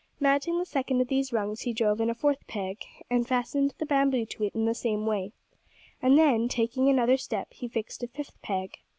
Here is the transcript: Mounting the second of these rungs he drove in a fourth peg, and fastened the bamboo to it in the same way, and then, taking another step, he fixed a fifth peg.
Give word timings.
Mounting 0.19 0.57
the 0.57 0.65
second 0.65 0.99
of 0.99 1.09
these 1.09 1.31
rungs 1.31 1.61
he 1.61 1.73
drove 1.73 2.01
in 2.01 2.09
a 2.09 2.15
fourth 2.15 2.47
peg, 2.47 2.79
and 3.07 3.27
fastened 3.27 3.75
the 3.77 3.85
bamboo 3.85 4.25
to 4.25 4.43
it 4.43 4.55
in 4.55 4.65
the 4.65 4.73
same 4.73 5.05
way, 5.05 5.31
and 6.01 6.17
then, 6.17 6.47
taking 6.47 6.89
another 6.89 7.17
step, 7.17 7.53
he 7.53 7.67
fixed 7.67 8.01
a 8.01 8.07
fifth 8.07 8.41
peg. 8.41 8.77